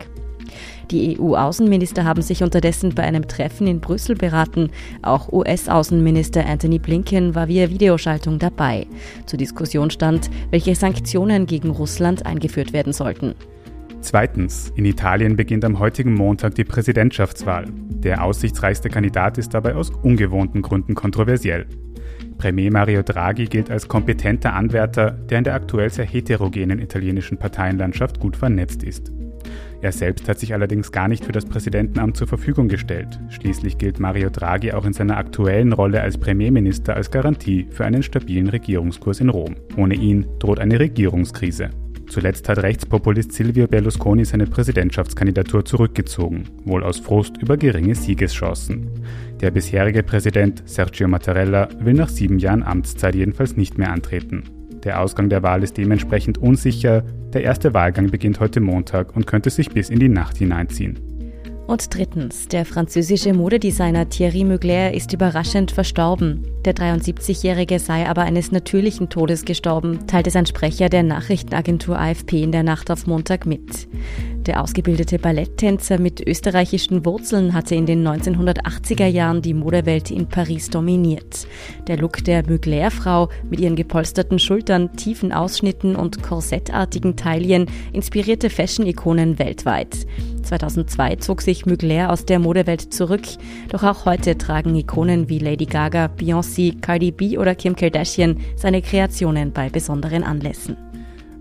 Die 0.90 1.20
EU-Außenminister 1.20 2.04
haben 2.04 2.22
sich 2.22 2.42
unterdessen 2.42 2.94
bei 2.94 3.02
einem 3.02 3.28
Treffen 3.28 3.66
in 3.66 3.82
Brüssel 3.82 4.16
beraten. 4.16 4.70
Auch 5.02 5.30
US-Außenminister 5.30 6.46
Anthony 6.46 6.78
Blinken 6.78 7.34
war 7.34 7.48
via 7.48 7.68
Videoschaltung 7.68 8.38
dabei. 8.38 8.86
Zur 9.26 9.36
Diskussion 9.36 9.90
stand, 9.90 10.30
welche 10.50 10.74
Sanktionen 10.74 11.44
gegen 11.44 11.68
Russland 11.68 12.24
eingeführt 12.24 12.72
werden 12.72 12.94
sollten. 12.94 13.34
Zweitens, 14.02 14.72
in 14.74 14.84
Italien 14.84 15.36
beginnt 15.36 15.64
am 15.64 15.78
heutigen 15.78 16.12
Montag 16.12 16.56
die 16.56 16.64
Präsidentschaftswahl. 16.64 17.66
Der 17.70 18.24
aussichtsreichste 18.24 18.90
Kandidat 18.90 19.38
ist 19.38 19.54
dabei 19.54 19.76
aus 19.76 19.90
ungewohnten 19.90 20.60
Gründen 20.60 20.96
kontroversiell. 20.96 21.66
Premier 22.36 22.72
Mario 22.72 23.02
Draghi 23.02 23.44
gilt 23.44 23.70
als 23.70 23.86
kompetenter 23.86 24.54
Anwärter, 24.54 25.12
der 25.12 25.38
in 25.38 25.44
der 25.44 25.54
aktuell 25.54 25.88
sehr 25.88 26.04
heterogenen 26.04 26.80
italienischen 26.80 27.38
Parteienlandschaft 27.38 28.18
gut 28.18 28.36
vernetzt 28.36 28.82
ist. 28.82 29.12
Er 29.80 29.92
selbst 29.92 30.28
hat 30.28 30.40
sich 30.40 30.52
allerdings 30.52 30.90
gar 30.90 31.06
nicht 31.06 31.24
für 31.24 31.32
das 31.32 31.44
Präsidentenamt 31.44 32.16
zur 32.16 32.26
Verfügung 32.26 32.66
gestellt. 32.66 33.20
Schließlich 33.30 33.78
gilt 33.78 34.00
Mario 34.00 34.30
Draghi 34.30 34.72
auch 34.72 34.84
in 34.84 34.92
seiner 34.92 35.16
aktuellen 35.16 35.72
Rolle 35.72 36.02
als 36.02 36.18
Premierminister 36.18 36.96
als 36.96 37.10
Garantie 37.10 37.68
für 37.70 37.84
einen 37.84 38.02
stabilen 38.02 38.48
Regierungskurs 38.48 39.20
in 39.20 39.28
Rom. 39.28 39.54
Ohne 39.76 39.94
ihn 39.94 40.26
droht 40.40 40.58
eine 40.58 40.80
Regierungskrise. 40.80 41.70
Zuletzt 42.12 42.46
hat 42.50 42.58
Rechtspopulist 42.58 43.32
Silvio 43.32 43.66
Berlusconi 43.66 44.26
seine 44.26 44.46
Präsidentschaftskandidatur 44.46 45.64
zurückgezogen, 45.64 46.44
wohl 46.66 46.84
aus 46.84 46.98
Frust 46.98 47.38
über 47.38 47.56
geringe 47.56 47.94
Siegeschancen. 47.94 48.90
Der 49.40 49.50
bisherige 49.50 50.02
Präsident 50.02 50.62
Sergio 50.66 51.08
Mattarella 51.08 51.70
will 51.80 51.94
nach 51.94 52.10
sieben 52.10 52.38
Jahren 52.38 52.64
Amtszeit 52.64 53.14
jedenfalls 53.14 53.56
nicht 53.56 53.78
mehr 53.78 53.90
antreten. 53.90 54.42
Der 54.84 55.00
Ausgang 55.00 55.30
der 55.30 55.42
Wahl 55.42 55.62
ist 55.62 55.78
dementsprechend 55.78 56.36
unsicher. 56.36 57.00
Der 57.32 57.44
erste 57.44 57.72
Wahlgang 57.72 58.10
beginnt 58.10 58.40
heute 58.40 58.60
Montag 58.60 59.16
und 59.16 59.26
könnte 59.26 59.48
sich 59.48 59.70
bis 59.70 59.88
in 59.88 59.98
die 59.98 60.10
Nacht 60.10 60.36
hineinziehen. 60.36 60.98
Und 61.66 61.94
drittens, 61.94 62.48
der 62.48 62.64
französische 62.64 63.32
Modedesigner 63.32 64.08
Thierry 64.08 64.44
Mugler 64.44 64.92
ist 64.92 65.12
überraschend 65.12 65.70
verstorben. 65.70 66.44
Der 66.64 66.74
73-Jährige 66.74 67.78
sei 67.78 68.08
aber 68.08 68.22
eines 68.22 68.52
natürlichen 68.52 69.08
Todes 69.08 69.44
gestorben, 69.44 70.06
teilte 70.06 70.30
sein 70.30 70.46
Sprecher 70.46 70.88
der 70.88 71.02
Nachrichtenagentur 71.02 71.98
AFP 71.98 72.42
in 72.42 72.52
der 72.52 72.62
Nacht 72.62 72.90
auf 72.90 73.06
Montag 73.06 73.46
mit. 73.46 73.88
Der 74.46 74.60
ausgebildete 74.60 75.20
Balletttänzer 75.20 76.00
mit 76.00 76.20
österreichischen 76.20 77.06
Wurzeln 77.06 77.54
hatte 77.54 77.76
in 77.76 77.86
den 77.86 78.06
1980er 78.06 79.06
Jahren 79.06 79.40
die 79.40 79.54
Modewelt 79.54 80.10
in 80.10 80.26
Paris 80.26 80.68
dominiert. 80.68 81.46
Der 81.86 81.96
Look 81.96 82.24
der 82.24 82.44
Mugler-Frau 82.44 83.28
mit 83.48 83.60
ihren 83.60 83.76
gepolsterten 83.76 84.40
Schultern, 84.40 84.96
tiefen 84.96 85.32
Ausschnitten 85.32 85.94
und 85.94 86.24
korsettartigen 86.24 87.16
Taillen 87.16 87.66
inspirierte 87.92 88.50
Fashion-Ikonen 88.50 89.38
weltweit. 89.38 90.06
2002 90.42 91.16
zog 91.16 91.42
sich 91.42 91.66
Mugler 91.66 92.10
aus 92.10 92.24
der 92.26 92.38
Modewelt 92.38 92.92
zurück, 92.92 93.22
doch 93.70 93.82
auch 93.82 94.04
heute 94.04 94.36
tragen 94.36 94.74
Ikonen 94.74 95.28
wie 95.28 95.38
Lady 95.38 95.66
Gaga, 95.66 96.06
Beyoncé, 96.06 96.80
Cardi 96.80 97.10
B 97.10 97.38
oder 97.38 97.54
Kim 97.54 97.76
Kardashian 97.76 98.38
seine 98.56 98.82
Kreationen 98.82 99.52
bei 99.52 99.70
besonderen 99.70 100.24
Anlässen. 100.24 100.76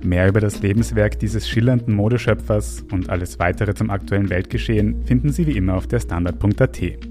Mehr 0.04 0.28
über 0.28 0.40
das 0.40 0.62
Lebenswerk 0.62 1.20
dieses 1.20 1.48
schillernden 1.48 1.94
Modeschöpfers 1.94 2.86
und 2.92 3.10
alles 3.10 3.38
weitere 3.38 3.76
zum 3.76 3.92
aktuellen 3.92 4.30
Weltgeschehen 4.30 5.04
finden 5.06 5.32
Sie 5.32 5.46
wie 5.46 5.58
immer 5.58 5.76
auf 5.76 5.88
der 5.88 6.00
Standard.at. 6.00 7.11